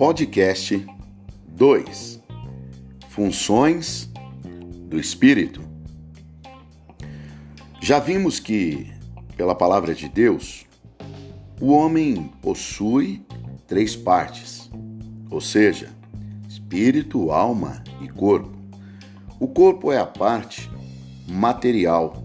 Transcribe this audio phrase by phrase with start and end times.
[0.00, 0.82] Podcast
[1.46, 2.22] 2
[3.10, 4.10] Funções
[4.88, 5.60] do Espírito.
[7.82, 8.90] Já vimos que,
[9.36, 10.64] pela palavra de Deus,
[11.60, 13.22] o homem possui
[13.66, 14.70] três partes,
[15.30, 15.90] ou seja,
[16.48, 18.56] espírito, alma e corpo.
[19.38, 20.70] O corpo é a parte
[21.28, 22.24] material,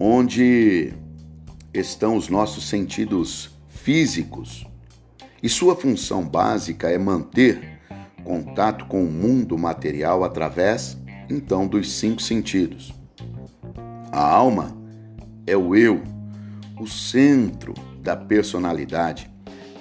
[0.00, 0.94] onde
[1.74, 4.66] estão os nossos sentidos físicos
[5.44, 7.78] e sua função básica é manter
[8.24, 10.96] contato com o mundo material através,
[11.28, 12.94] então, dos cinco sentidos.
[14.10, 14.74] A alma
[15.46, 16.02] é o eu,
[16.80, 19.30] o centro da personalidade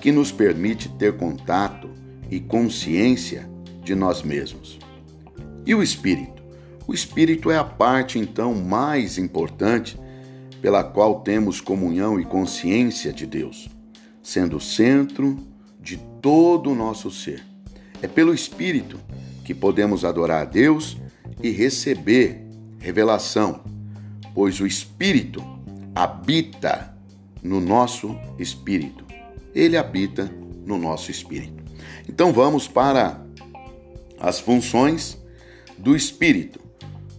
[0.01, 1.89] que nos permite ter contato
[2.29, 3.49] e consciência
[3.85, 4.77] de nós mesmos.
[5.65, 6.43] E o espírito?
[6.85, 9.97] O espírito é a parte então mais importante
[10.61, 13.69] pela qual temos comunhão e consciência de Deus,
[14.21, 15.52] sendo o centro
[16.23, 17.45] todo o nosso ser.
[18.01, 18.97] É pelo Espírito
[19.43, 20.97] que podemos adorar a Deus
[21.41, 22.41] e receber
[22.79, 23.61] revelação,
[24.33, 25.43] pois o Espírito
[25.93, 26.97] habita
[27.43, 29.05] no nosso espírito.
[29.53, 30.33] Ele habita
[30.65, 31.61] no nosso espírito.
[32.07, 33.21] Então vamos para
[34.17, 35.21] as funções
[35.77, 36.59] do espírito.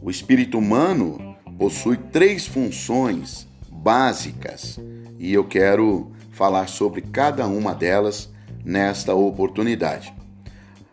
[0.01, 4.81] O espírito humano possui três funções básicas
[5.19, 8.34] e eu quero falar sobre cada uma delas
[8.65, 10.13] nesta oportunidade.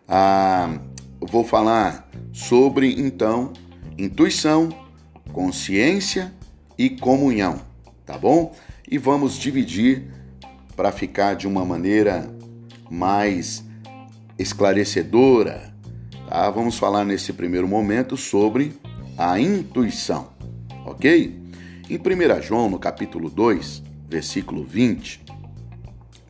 [0.06, 0.78] Ah,
[1.20, 3.52] vou falar sobre então
[3.96, 4.68] intuição,
[5.32, 6.32] consciência
[6.76, 7.60] e comunhão,
[8.04, 8.54] tá bom?
[8.90, 10.10] E vamos dividir
[10.76, 12.28] para ficar de uma maneira
[12.90, 13.64] mais
[14.38, 15.72] esclarecedora,
[16.28, 16.50] tá?
[16.50, 18.74] Vamos falar nesse primeiro momento sobre
[19.16, 20.30] a intuição,
[20.84, 21.40] ok?
[21.88, 25.22] Em 1 João, no capítulo 2, versículo 20,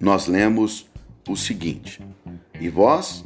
[0.00, 0.91] nós lemos
[1.28, 2.00] o seguinte:
[2.60, 3.24] E vós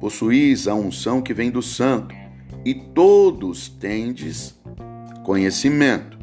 [0.00, 2.14] possuís a unção que vem do Santo,
[2.64, 4.58] e todos tendes
[5.24, 6.18] conhecimento.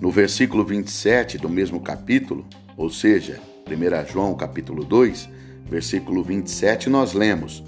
[0.00, 5.28] No versículo 27 do mesmo capítulo, ou seja, 1 João capítulo 2,
[5.66, 7.62] versículo 27, nós lemos: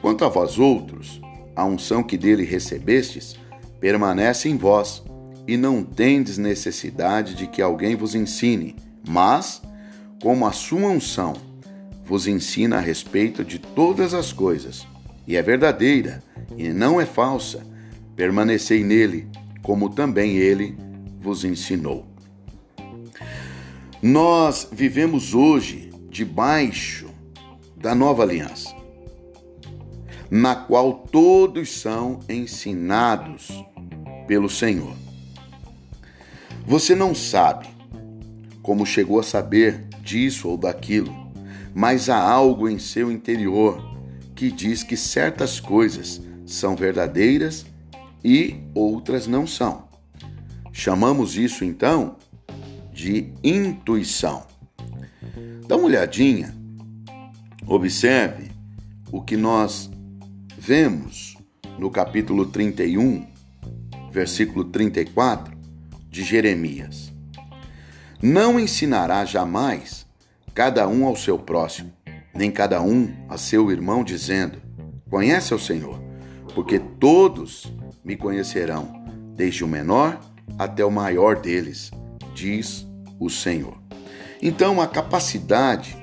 [0.00, 1.20] Quanto a vós outros,
[1.54, 3.36] a unção que dele recebestes
[3.80, 5.02] permanece em vós,
[5.46, 8.76] e não tendes necessidade de que alguém vos ensine,
[9.08, 9.60] mas,
[10.22, 11.49] como a sua unção
[12.10, 14.84] vos ensina a respeito de todas as coisas,
[15.28, 16.20] e é verdadeira
[16.56, 17.64] e não é falsa.
[18.16, 19.28] Permanecei nele,
[19.62, 20.76] como também ele
[21.20, 22.04] vos ensinou.
[24.02, 27.08] Nós vivemos hoje debaixo
[27.76, 28.74] da nova aliança,
[30.28, 33.50] na qual todos são ensinados
[34.26, 34.96] pelo Senhor.
[36.66, 37.68] Você não sabe
[38.64, 41.19] como chegou a saber disso ou daquilo,
[41.74, 43.82] mas há algo em seu interior
[44.34, 47.66] que diz que certas coisas são verdadeiras
[48.24, 49.88] e outras não são.
[50.72, 52.16] Chamamos isso então
[52.92, 54.46] de intuição.
[55.66, 56.54] Dá uma olhadinha,
[57.66, 58.50] observe
[59.12, 59.90] o que nós
[60.58, 61.36] vemos
[61.78, 63.26] no capítulo 31,
[64.10, 65.56] versículo 34
[66.08, 67.12] de Jeremias.
[68.22, 69.99] Não ensinará jamais
[70.60, 71.90] cada um ao seu próximo,
[72.34, 74.60] nem cada um a seu irmão, dizendo:
[75.08, 75.98] Conhece ao Senhor,
[76.54, 77.72] porque todos
[78.04, 78.92] me conhecerão,
[79.34, 80.20] desde o menor
[80.58, 81.90] até o maior deles,
[82.34, 82.86] diz
[83.18, 83.80] o Senhor.
[84.42, 85.96] Então, a capacidade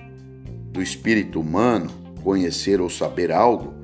[0.72, 1.92] do espírito humano
[2.24, 3.76] conhecer ou saber algo,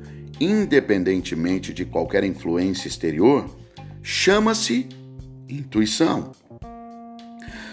[0.41, 3.47] independentemente de qualquer influência exterior,
[4.01, 4.89] chama-se
[5.47, 6.31] intuição.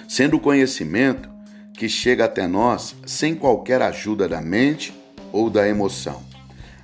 [0.06, 1.39] Sendo conhecimento
[1.80, 4.92] que chega até nós sem qualquer ajuda da mente
[5.32, 6.22] ou da emoção.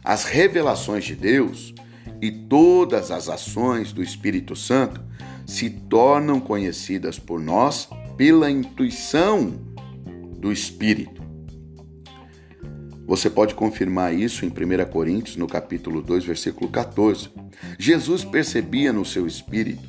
[0.03, 1.75] As revelações de Deus
[2.19, 5.03] e todas as ações do Espírito Santo
[5.45, 9.61] se tornam conhecidas por nós pela intuição
[10.39, 11.23] do Espírito.
[13.07, 17.29] Você pode confirmar isso em 1 Coríntios, no capítulo 2, versículo 14.
[17.79, 19.87] Jesus percebia no seu espírito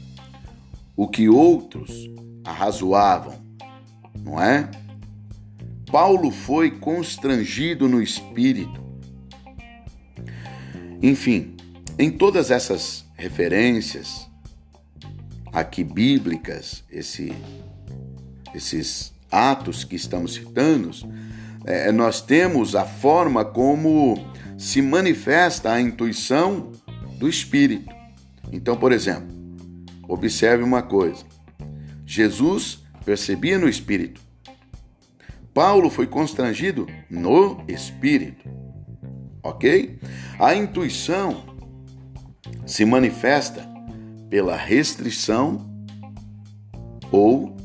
[0.98, 2.10] o que outros
[2.44, 3.36] arrazoavam,
[4.22, 4.70] não é?
[5.92, 8.84] Paulo foi constrangido no espírito.
[11.02, 11.56] Enfim,
[11.98, 14.28] em todas essas referências
[15.54, 17.34] aqui bíblicas, esse,
[18.54, 20.92] esses atos que estamos citando,
[21.66, 24.18] é, nós temos a forma como
[24.58, 26.72] se manifesta a intuição
[27.18, 27.96] do espírito.
[28.52, 29.28] Então, por exemplo,
[30.08, 31.24] observe uma coisa:
[32.06, 34.27] Jesus percebia no espírito
[35.58, 38.48] Paulo foi constrangido no espírito.
[39.42, 40.00] ok?
[40.38, 41.46] A intuição
[42.64, 43.68] se manifesta
[44.30, 45.68] pela restrição
[47.12, 47.58] ou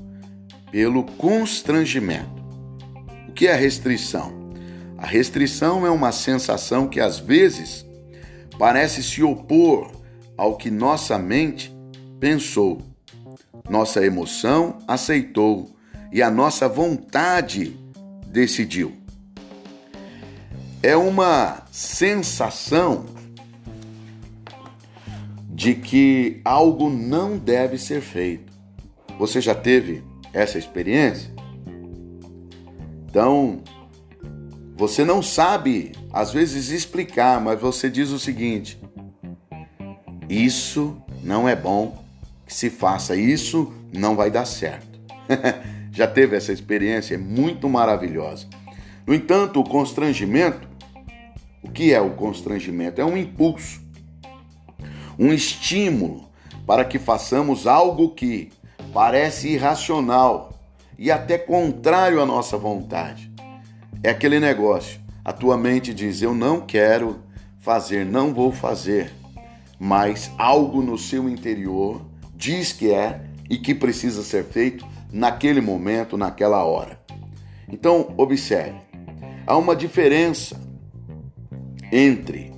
[0.71, 2.43] pelo constrangimento.
[3.29, 4.55] O que é restrição?
[4.97, 7.85] A restrição é uma sensação que às vezes
[8.59, 9.93] parece se opor
[10.35, 11.71] ao que nossa mente
[12.19, 12.81] pensou,
[13.69, 15.77] nossa emoção aceitou
[16.11, 17.82] e a nossa vontade
[18.33, 18.97] decidiu.
[20.83, 23.07] É uma sensação
[25.49, 28.51] de que algo não deve ser feito.
[29.19, 30.03] Você já teve
[30.33, 31.31] essa experiência?
[33.09, 33.63] Então,
[34.75, 38.81] você não sabe, às vezes, explicar, mas você diz o seguinte:
[40.29, 42.03] isso não é bom
[42.47, 44.99] que se faça, isso não vai dar certo.
[45.93, 47.15] Já teve essa experiência?
[47.15, 48.47] É muito maravilhosa.
[49.07, 50.67] No entanto, o constrangimento,
[51.63, 53.01] o que é o constrangimento?
[53.01, 53.83] É um impulso,
[55.19, 56.31] um estímulo
[56.67, 58.51] para que façamos algo que
[58.93, 60.59] parece irracional
[60.99, 63.31] e até contrário à nossa vontade.
[64.03, 65.01] É aquele negócio.
[65.25, 67.21] A tua mente diz: Eu não quero
[67.61, 69.13] fazer, não vou fazer.
[69.79, 72.01] Mas algo no seu interior
[72.35, 76.99] diz que é e que precisa ser feito naquele momento, naquela hora.
[77.69, 78.81] Então, observe:
[79.47, 80.61] há uma diferença
[81.91, 82.53] entre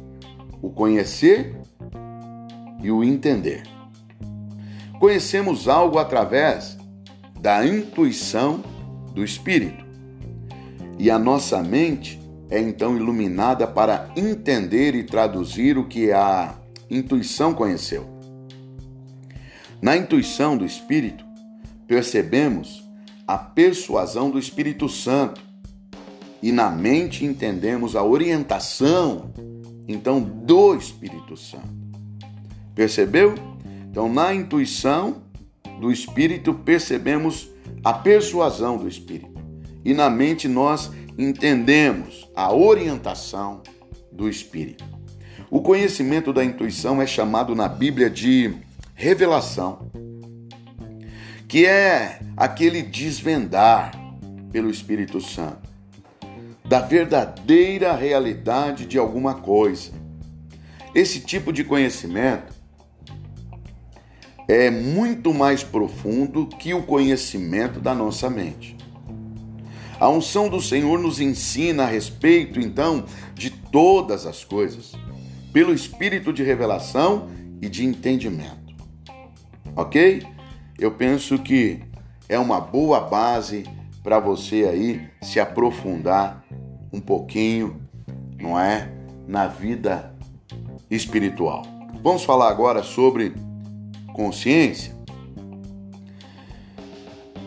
[0.63, 1.57] o conhecer
[2.83, 3.65] e o entender.
[4.99, 6.79] Conhecemos algo através
[7.41, 8.63] da intuição
[9.13, 9.85] do espírito.
[10.99, 16.55] E a nossa mente é então iluminada para entender e traduzir o que a
[16.89, 18.09] intuição conheceu.
[19.83, 21.25] Na intuição do Espírito,
[21.87, 22.85] percebemos
[23.27, 25.41] a persuasão do Espírito Santo
[26.43, 29.33] e na mente entendemos a orientação
[29.89, 31.73] então do Espírito Santo.
[32.75, 33.35] Percebeu?
[33.91, 35.23] Então, na intuição
[35.81, 37.49] do Espírito, percebemos
[37.83, 39.35] a persuasão do Espírito
[39.85, 43.63] e na mente nós entendemos a orientação
[44.11, 44.85] do Espírito.
[45.51, 48.55] O conhecimento da intuição é chamado na Bíblia de
[48.95, 49.91] revelação,
[51.49, 53.93] que é aquele desvendar
[54.51, 55.75] pelo Espírito Santo
[56.65, 59.93] da verdadeira realidade de alguma coisa.
[60.95, 62.55] Esse tipo de conhecimento
[64.49, 68.77] é muito mais profundo que o conhecimento da nossa mente.
[70.01, 73.05] A unção do Senhor nos ensina a respeito, então,
[73.35, 74.93] de todas as coisas,
[75.53, 77.29] pelo espírito de revelação
[77.61, 78.75] e de entendimento.
[79.77, 80.27] Ok?
[80.85, 81.81] Eu penso que
[82.29, 83.65] é uma boa base
[84.03, 86.45] para você aí se aprofundar
[86.93, 87.81] um pouquinho,
[88.39, 88.93] não é?
[89.27, 90.15] Na vida
[90.91, 91.63] espiritual.
[92.03, 93.33] Vamos falar agora sobre
[94.13, 94.95] consciência.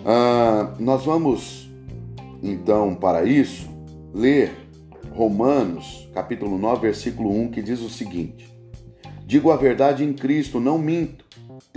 [0.04, 1.70] Ah, nós vamos
[2.42, 3.70] então, para isso,
[4.16, 4.68] ler
[5.12, 8.52] Romanos, capítulo 9, versículo 1, que diz o seguinte:
[9.28, 11.27] Digo a verdade em Cristo, não minto,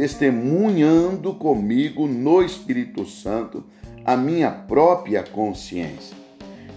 [0.00, 3.62] testemunhando comigo no Espírito Santo
[4.02, 6.16] a minha própria consciência.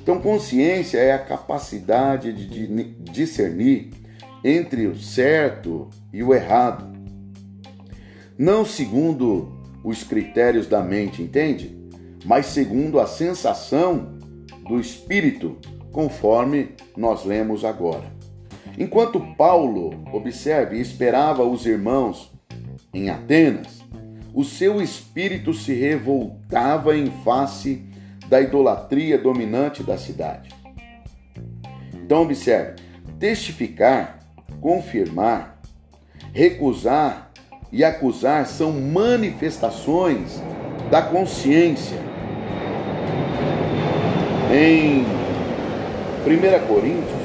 [0.01, 2.67] Então, consciência é a capacidade de
[3.09, 3.91] discernir
[4.43, 6.86] entre o certo e o errado,
[8.38, 9.53] não segundo
[9.86, 11.81] os critérios da mente, entende?
[12.25, 14.17] mas segundo a sensação
[14.67, 15.57] do Espírito,
[15.93, 18.12] conforme nós lemos agora.
[18.77, 22.32] Enquanto Paulo, observe, esperava os irmãos
[22.93, 23.83] em Atenas,
[24.33, 27.83] o seu espírito se revoltava em face
[28.27, 30.50] da idolatria dominante da cidade.
[31.93, 32.75] Então, observe:
[33.19, 34.19] testificar,
[34.62, 35.59] confirmar,
[36.33, 37.31] recusar
[37.71, 40.41] e acusar são manifestações
[40.91, 41.97] da consciência
[44.53, 47.23] em 1 Coríntios,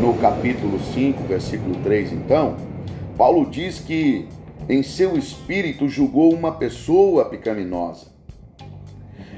[0.00, 2.56] no capítulo 5, versículo 3, então,
[3.16, 4.28] Paulo diz que
[4.68, 8.06] em seu espírito julgou uma pessoa pecaminosa.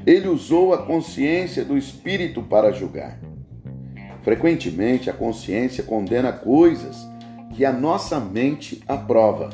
[0.05, 3.19] Ele usou a consciência do espírito para julgar.
[4.23, 7.07] Frequentemente, a consciência condena coisas
[7.53, 9.49] que a nossa mente aprova.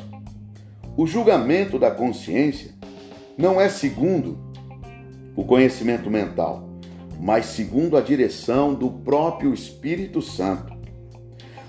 [0.96, 2.72] O julgamento da consciência
[3.36, 4.38] não é segundo
[5.34, 6.68] o conhecimento mental,
[7.20, 10.72] mas segundo a direção do próprio Espírito Santo.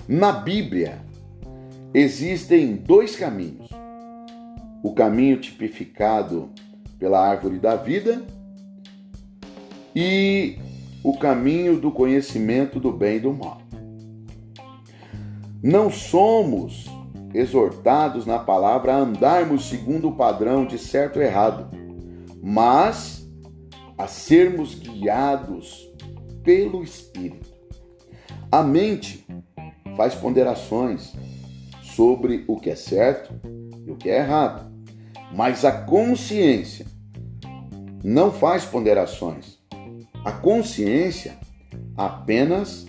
[0.08, 1.00] Na Bíblia,
[1.94, 3.70] existem dois caminhos:
[4.86, 6.52] o caminho tipificado
[7.00, 8.24] pela árvore da vida
[9.96, 10.60] e
[11.04, 13.64] o caminho do conhecimento do bem e do mal.
[15.64, 16.86] Não somos
[17.34, 21.68] exortados na palavra a andarmos segundo o padrão de certo e errado,
[22.44, 23.28] mas
[23.98, 25.92] a sermos guiados
[26.44, 27.50] pelo Espírito.
[28.52, 29.26] A mente
[29.98, 31.12] faz ponderações
[31.82, 33.34] sobre o que é certo
[33.84, 34.75] e o que é errado,
[35.36, 36.86] mas a consciência
[38.02, 39.60] não faz ponderações.
[40.24, 41.38] A consciência
[41.98, 42.86] apenas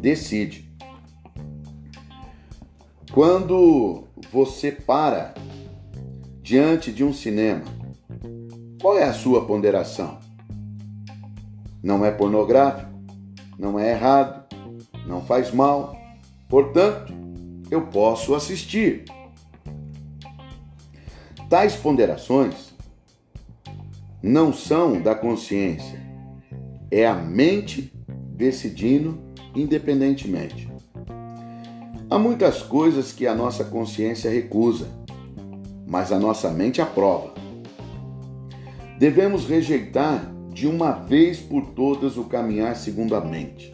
[0.00, 0.68] decide.
[3.12, 5.32] Quando você para
[6.42, 7.62] diante de um cinema,
[8.82, 10.18] qual é a sua ponderação?
[11.82, 12.90] Não é pornográfico,
[13.56, 14.44] não é errado,
[15.06, 15.96] não faz mal,
[16.48, 17.14] portanto,
[17.70, 19.04] eu posso assistir.
[21.48, 22.74] Tais ponderações
[24.20, 26.04] não são da consciência,
[26.90, 27.92] é a mente
[28.34, 29.16] decidindo
[29.54, 30.68] independentemente.
[32.10, 34.88] Há muitas coisas que a nossa consciência recusa,
[35.86, 37.32] mas a nossa mente aprova.
[38.98, 43.72] Devemos rejeitar de uma vez por todas o caminhar segundo a mente,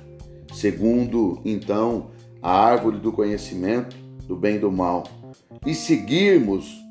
[0.52, 2.10] segundo, então,
[2.42, 5.04] a árvore do conhecimento do bem e do mal,
[5.64, 6.81] e seguirmos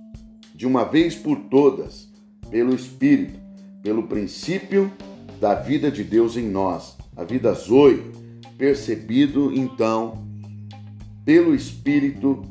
[0.62, 2.08] de uma vez por todas,
[2.52, 3.34] pelo Espírito,
[3.82, 4.92] pelo princípio
[5.40, 8.00] da vida de Deus em nós, a vida Zoe,
[8.60, 10.24] percebido então
[11.26, 12.44] pelo Espírito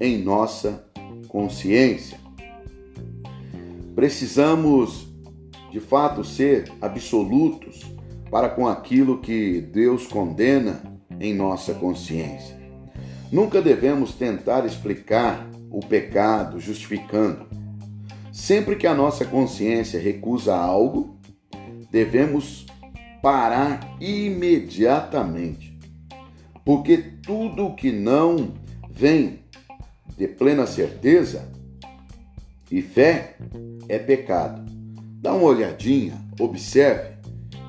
[0.00, 0.86] em nossa
[1.26, 2.16] consciência.
[3.92, 5.08] Precisamos,
[5.72, 7.82] de fato, ser absolutos
[8.30, 10.80] para com aquilo que Deus condena
[11.18, 12.56] em nossa consciência.
[13.32, 17.46] Nunca devemos tentar explicar o pecado, justificando.
[18.30, 21.18] Sempre que a nossa consciência recusa algo,
[21.90, 22.66] devemos
[23.22, 25.78] parar imediatamente.
[26.64, 28.52] Porque tudo que não
[28.90, 29.40] vem
[30.16, 31.50] de plena certeza
[32.70, 33.36] e fé
[33.88, 34.62] é pecado.
[35.20, 37.16] Dá uma olhadinha, observe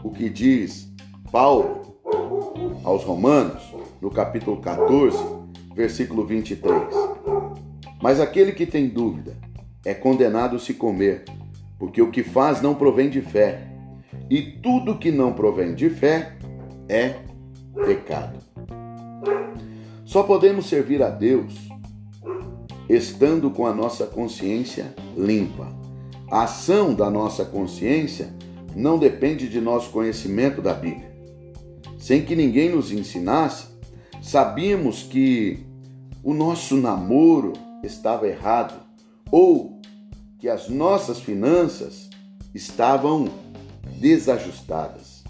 [0.03, 0.91] o que diz
[1.31, 1.97] Paulo
[2.83, 3.63] aos Romanos,
[4.01, 5.17] no capítulo 14,
[5.75, 7.12] versículo 23.
[8.03, 9.37] Mas aquele que tem dúvida
[9.85, 11.23] é condenado se comer,
[11.79, 13.65] porque o que faz não provém de fé.
[14.29, 16.35] E tudo que não provém de fé
[16.89, 17.15] é
[17.85, 18.39] pecado.
[20.03, 21.55] Só podemos servir a Deus
[22.89, 25.73] estando com a nossa consciência limpa.
[26.29, 28.35] A ação da nossa consciência
[28.75, 31.09] não depende de nosso conhecimento da Bíblia.
[31.97, 33.67] Sem que ninguém nos ensinasse,
[34.21, 35.65] sabíamos que
[36.21, 38.73] o nosso namoro estava errado
[39.31, 39.81] ou
[40.39, 42.09] que as nossas finanças
[42.53, 43.27] estavam
[43.99, 45.23] desajustadas.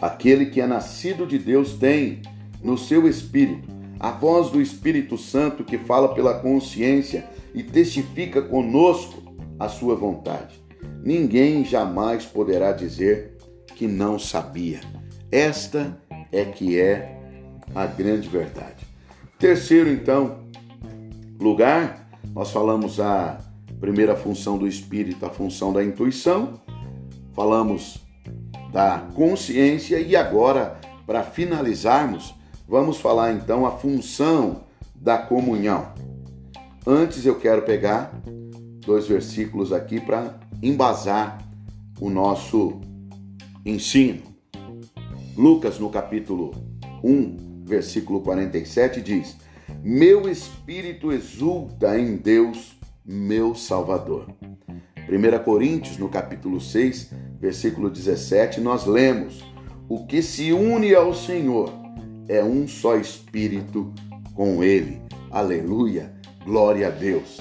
[0.00, 2.22] Aquele que é nascido de Deus tem
[2.62, 9.22] no seu espírito a voz do Espírito Santo que fala pela consciência e testifica conosco
[9.58, 10.58] a sua vontade.
[11.04, 13.36] Ninguém jamais poderá dizer
[13.76, 14.80] que não sabia.
[15.30, 16.00] Esta
[16.32, 17.14] é que é
[17.74, 18.86] a grande verdade.
[19.38, 20.49] Terceiro, então,
[21.40, 23.38] lugar, nós falamos a
[23.80, 26.60] primeira função do espírito, a função da intuição,
[27.34, 27.98] falamos
[28.72, 32.34] da consciência e agora, para finalizarmos,
[32.68, 34.60] vamos falar então a função
[34.94, 35.92] da comunhão.
[36.86, 38.12] Antes eu quero pegar
[38.84, 41.38] dois versículos aqui para embasar
[42.00, 42.80] o nosso
[43.64, 44.22] ensino.
[45.36, 46.52] Lucas no capítulo
[47.02, 49.36] 1, versículo 47 diz:
[49.82, 54.26] meu espírito exulta em Deus, meu Salvador.
[55.08, 57.10] 1 Coríntios, no capítulo 6,
[57.40, 59.42] versículo 17, nós lemos:
[59.88, 61.72] O que se une ao Senhor
[62.28, 63.92] é um só espírito
[64.34, 65.00] com Ele.
[65.30, 66.12] Aleluia,
[66.44, 67.40] glória a Deus.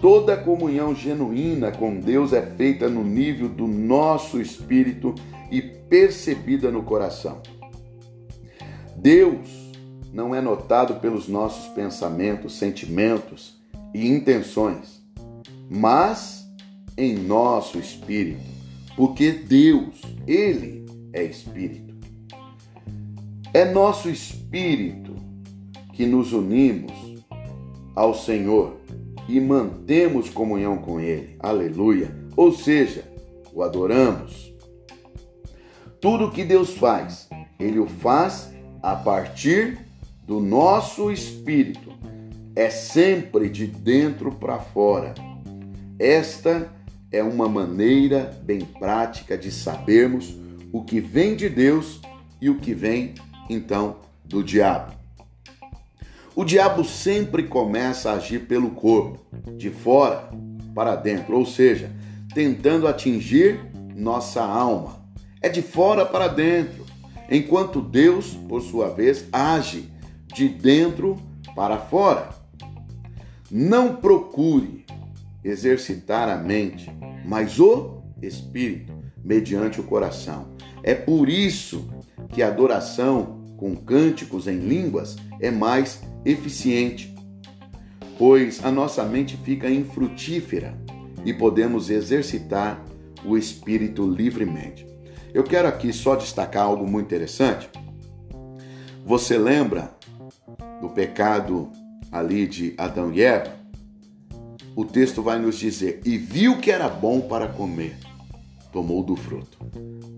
[0.00, 5.14] Toda comunhão genuína com Deus é feita no nível do nosso espírito
[5.50, 7.40] e percebida no coração.
[8.96, 9.65] Deus
[10.16, 13.60] não é notado pelos nossos pensamentos, sentimentos
[13.92, 15.02] e intenções,
[15.68, 16.50] mas
[16.96, 18.40] em nosso espírito,
[18.96, 21.94] porque Deus, Ele é espírito.
[23.52, 25.14] É nosso espírito
[25.92, 26.92] que nos unimos
[27.94, 28.78] ao Senhor
[29.28, 31.36] e mantemos comunhão com Ele.
[31.40, 32.10] Aleluia!
[32.34, 33.04] Ou seja,
[33.52, 34.50] o adoramos.
[36.00, 37.28] Tudo que Deus faz,
[37.60, 38.50] Ele o faz
[38.82, 39.85] a partir
[40.26, 41.92] do nosso espírito
[42.54, 45.14] é sempre de dentro para fora.
[45.98, 46.68] Esta
[47.12, 50.34] é uma maneira bem prática de sabermos
[50.72, 52.00] o que vem de Deus
[52.40, 53.14] e o que vem
[53.48, 54.94] então do diabo.
[56.34, 59.20] O diabo sempre começa a agir pelo corpo,
[59.56, 60.28] de fora
[60.74, 61.90] para dentro, ou seja,
[62.34, 63.60] tentando atingir
[63.94, 64.96] nossa alma.
[65.40, 66.84] É de fora para dentro,
[67.30, 69.88] enquanto Deus, por sua vez, age
[70.36, 71.16] de dentro
[71.54, 72.28] para fora.
[73.50, 74.84] Não procure
[75.42, 76.90] exercitar a mente,
[77.24, 78.92] mas o espírito,
[79.24, 80.48] mediante o coração.
[80.82, 81.88] É por isso
[82.28, 87.14] que a adoração com cânticos em línguas é mais eficiente,
[88.18, 90.78] pois a nossa mente fica infrutífera
[91.24, 92.84] e podemos exercitar
[93.24, 94.86] o espírito livremente.
[95.32, 97.70] Eu quero aqui só destacar algo muito interessante.
[99.06, 99.95] Você lembra
[100.80, 101.70] do pecado
[102.10, 103.54] ali de Adão e Eva?
[104.74, 107.96] O texto vai nos dizer: E viu que era bom para comer,
[108.72, 109.58] tomou do fruto.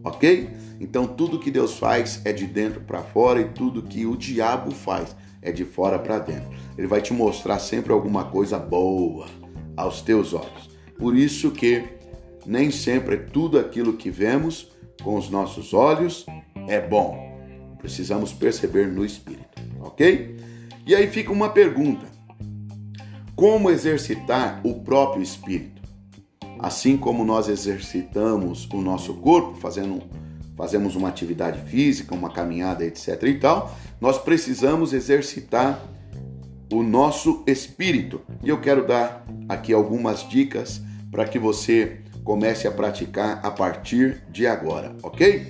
[0.03, 0.51] Ok?
[0.81, 4.71] Então tudo que Deus faz é de dentro para fora e tudo que o diabo
[4.73, 6.51] faz é de fora para dentro.
[6.77, 9.27] Ele vai te mostrar sempre alguma coisa boa
[9.77, 10.69] aos teus olhos.
[10.99, 11.85] Por isso que
[12.45, 14.73] nem sempre tudo aquilo que vemos
[15.03, 16.27] com os nossos olhos
[16.67, 17.39] é bom.
[17.79, 20.37] Precisamos perceber no espírito, ok?
[20.89, 22.07] E aí fica uma pergunta:
[23.37, 25.83] como exercitar o próprio espírito?
[26.59, 30.03] Assim como nós exercitamos o nosso corpo, fazendo
[30.57, 33.23] fazemos uma atividade física, uma caminhada, etc.
[33.25, 35.81] e tal, nós precisamos exercitar
[36.73, 38.23] o nosso espírito.
[38.43, 44.23] E eu quero dar aqui algumas dicas para que você comece a praticar a partir
[44.31, 45.47] de agora, ok?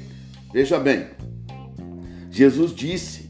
[0.53, 1.07] Veja bem,
[2.31, 3.28] Jesus disse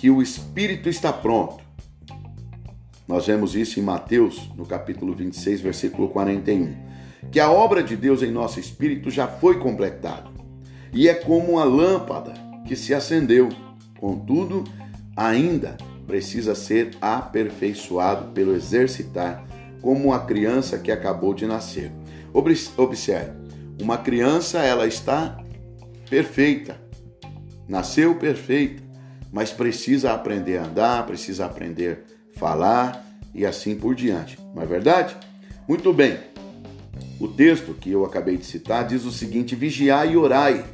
[0.00, 1.62] que o espírito está pronto.
[3.06, 6.74] Nós vemos isso em Mateus, no capítulo 26, versículo 41.
[7.30, 10.30] Que a obra de Deus em nosso espírito já foi completada
[10.90, 12.32] e é como uma lâmpada
[12.66, 13.50] que se acendeu.
[13.98, 14.64] Contudo,
[15.14, 19.44] ainda precisa ser aperfeiçoado pelo exercitar,
[19.82, 21.92] como a criança que acabou de nascer.
[22.32, 23.32] Observe,
[23.78, 25.44] uma criança ela está
[26.08, 26.80] perfeita,
[27.68, 28.89] nasceu perfeita,
[29.32, 34.38] mas precisa aprender a andar, precisa aprender a falar e assim por diante.
[34.54, 35.16] Não é verdade?
[35.68, 36.18] Muito bem.
[37.20, 40.64] O texto que eu acabei de citar diz o seguinte: vigiai e orai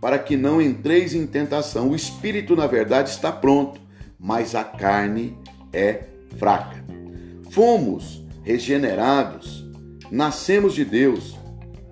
[0.00, 1.90] para que não entreis em tentação.
[1.90, 3.80] O espírito, na verdade, está pronto,
[4.18, 5.36] mas a carne
[5.72, 6.04] é
[6.38, 6.82] fraca.
[7.50, 9.64] Fomos regenerados,
[10.10, 11.36] nascemos de Deus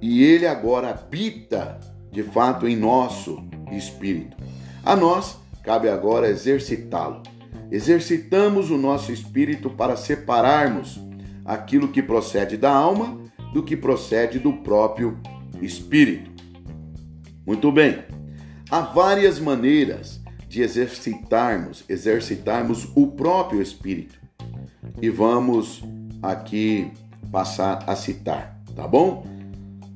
[0.00, 1.78] e Ele agora habita
[2.10, 4.36] de fato em nosso espírito.
[4.82, 7.22] A nós cabe agora exercitá-lo.
[7.70, 11.00] Exercitamos o nosso espírito para separarmos
[11.44, 13.18] aquilo que procede da alma
[13.52, 15.18] do que procede do próprio
[15.60, 16.30] espírito.
[17.46, 18.04] Muito bem.
[18.70, 24.18] Há várias maneiras de exercitarmos, exercitarmos o próprio espírito.
[25.00, 25.82] E vamos
[26.22, 26.90] aqui
[27.30, 29.26] passar a citar, tá bom?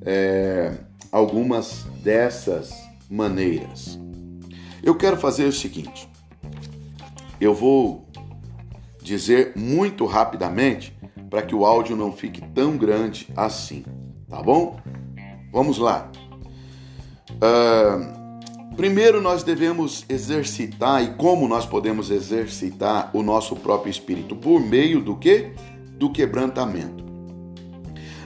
[0.02, 0.74] É,
[1.10, 2.72] algumas dessas
[3.10, 3.98] maneiras.
[4.82, 6.08] Eu quero fazer o seguinte:
[7.40, 8.06] eu vou
[9.00, 10.96] dizer muito rapidamente
[11.30, 13.84] para que o áudio não fique tão grande assim,
[14.28, 14.78] tá bom?
[15.52, 16.10] Vamos lá.
[17.30, 24.60] Uh, primeiro, nós devemos exercitar e como nós podemos exercitar o nosso próprio espírito por
[24.60, 25.52] meio do que?
[25.96, 27.04] Do quebrantamento.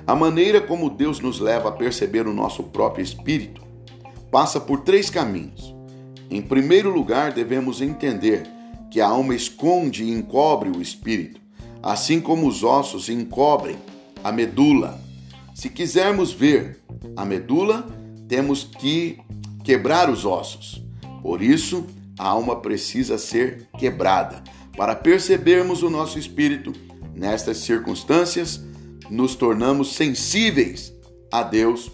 [0.07, 3.63] A maneira como Deus nos leva a perceber o nosso próprio espírito
[4.31, 5.76] passa por três caminhos.
[6.31, 8.47] Em primeiro lugar, devemos entender
[8.91, 11.41] que a alma esconde e encobre o espírito,
[11.83, 13.77] assim como os ossos encobrem
[14.23, 15.01] a medula.
[15.55, 16.81] Se quisermos ver
[17.17, 17.87] a medula,
[18.29, 19.19] temos que
[19.65, 20.83] quebrar os ossos.
[21.23, 21.87] Por isso,
[22.19, 24.43] a alma precisa ser quebrada.
[24.77, 26.73] Para percebermos o nosso espírito
[27.15, 28.63] nestas circunstâncias,
[29.11, 30.93] nos tornamos sensíveis
[31.33, 31.91] a Deus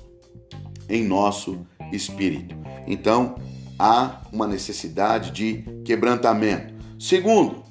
[0.89, 2.55] em nosso espírito.
[2.87, 3.37] Então,
[3.83, 6.73] há uma necessidade de quebrantamento.
[7.01, 7.65] Segundo,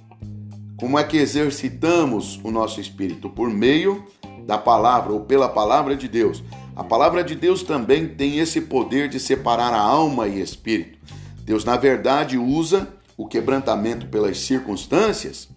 [0.75, 3.29] como é que exercitamos o nosso espírito?
[3.29, 4.03] Por meio
[4.45, 6.43] da palavra ou pela palavra de Deus.
[6.75, 10.99] A palavra de Deus também tem esse poder de separar a alma e espírito.
[11.45, 15.47] Deus, na verdade, usa o quebrantamento pelas circunstâncias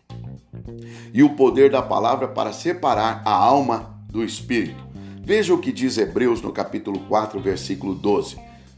[1.12, 4.84] e o poder da palavra para separar a alma do espírito.
[5.20, 8.36] Veja o que diz Hebreus no capítulo 4, versículo 12.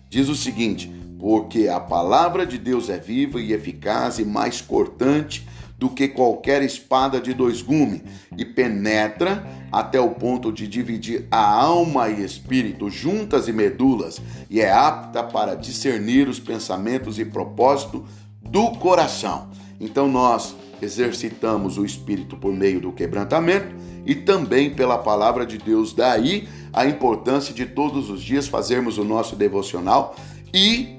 [0.09, 5.47] Diz o seguinte: Porque a palavra de Deus é viva e eficaz e mais cortante
[5.79, 8.01] do que qualquer espada de dois gumes
[8.37, 14.61] e penetra até o ponto de dividir a alma e espírito, juntas e medulas, e
[14.61, 18.03] é apta para discernir os pensamentos e propósitos
[18.41, 19.49] do coração.
[19.79, 23.75] Então nós exercitamos o espírito por meio do quebrantamento
[24.05, 25.93] e também pela palavra de Deus.
[25.93, 30.17] Daí a importância de todos os dias fazermos o nosso devocional
[30.55, 30.96] e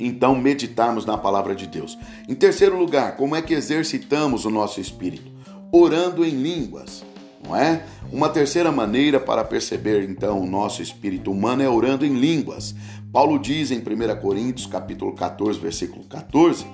[0.00, 1.98] então meditarmos na palavra de Deus.
[2.28, 5.30] Em terceiro lugar, como é que exercitamos o nosso espírito?
[5.70, 7.04] Orando em línguas,
[7.46, 7.84] não é?
[8.10, 12.74] Uma terceira maneira para perceber então o nosso espírito humano é orando em línguas.
[13.12, 16.66] Paulo diz em 1 Coríntios, capítulo 14, versículo 14,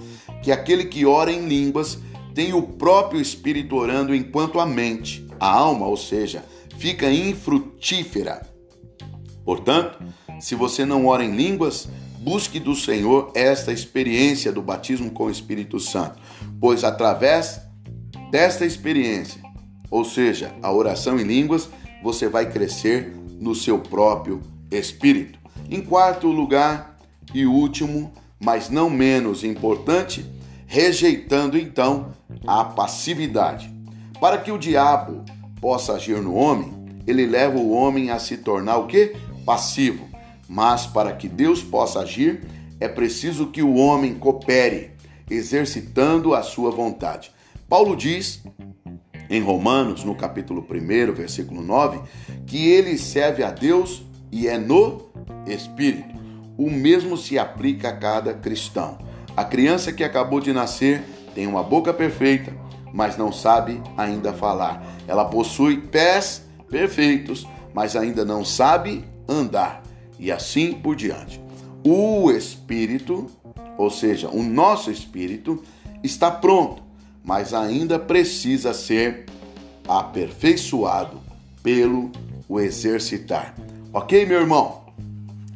[0.43, 1.99] que aquele que ora em línguas
[2.35, 6.45] tem o próprio espírito orando enquanto a mente, a alma, ou seja,
[6.79, 8.47] fica infrutífera.
[9.45, 9.99] Portanto,
[10.39, 11.89] se você não ora em línguas,
[12.27, 16.19] busque do Senhor esta experiência do batismo com o Espírito Santo,
[16.61, 17.61] pois através
[18.33, 19.41] desta experiência,
[19.89, 21.69] ou seja, a oração em línguas,
[22.03, 25.39] você vai crescer no seu próprio espírito.
[25.71, 26.99] Em quarto lugar
[27.33, 30.27] e último, mas não menos importante,
[30.67, 32.13] rejeitando então
[32.45, 33.73] a passividade.
[34.21, 35.25] Para que o diabo
[35.61, 36.73] possa agir no homem,
[37.07, 39.15] ele leva o homem a se tornar o que?
[39.45, 40.16] Passivo.
[40.49, 42.43] Mas para que Deus possa agir,
[42.79, 44.93] é preciso que o homem coopere,
[45.29, 47.33] exercitando a sua vontade.
[47.69, 48.45] Paulo diz
[49.29, 52.01] em Romanos, no capítulo 1, versículo 9,
[52.47, 55.11] que ele serve a Deus e é no
[55.47, 56.15] Espírito.
[56.57, 58.99] O mesmo se aplica a cada cristão.
[59.37, 61.03] A criança que acabou de nascer
[61.35, 62.57] tem uma boca perfeita,
[62.93, 64.87] mas não sabe ainda falar.
[65.09, 69.83] Ela possui pés perfeitos, mas ainda não sabe andar
[70.19, 71.41] e assim por diante.
[71.85, 73.31] O espírito,
[73.79, 75.63] ou seja, o nosso espírito,
[76.03, 76.83] está pronto,
[77.25, 79.27] mas ainda precisa ser
[79.87, 81.21] aperfeiçoado
[81.63, 82.11] pelo
[82.49, 83.55] o exercitar.
[83.93, 84.85] Ok, meu irmão?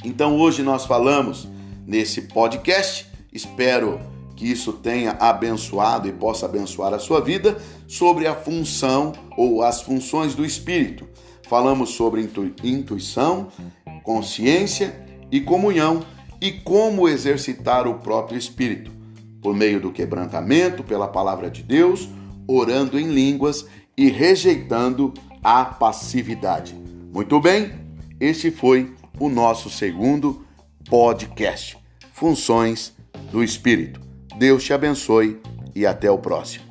[0.04, 1.46] Então hoje nós falamos
[1.86, 4.00] nesse podcast, espero
[4.34, 9.82] que isso tenha abençoado e possa abençoar a sua vida sobre a função ou as
[9.82, 11.06] funções do espírito.
[11.50, 13.48] Falamos sobre intu intuição,
[14.04, 14.94] consciência
[15.32, 16.04] e comunhão
[16.40, 18.92] e como exercitar o próprio espírito,
[19.42, 22.08] por meio do quebrantamento pela palavra de Deus,
[22.46, 26.72] orando em línguas e rejeitando a passividade.
[27.12, 27.72] Muito bem,
[28.20, 30.46] este foi o nosso segundo
[30.88, 31.76] podcast,
[32.12, 32.94] Funções
[33.32, 34.00] do Espírito.
[34.38, 35.40] Deus te abençoe
[35.74, 36.69] e até o próximo.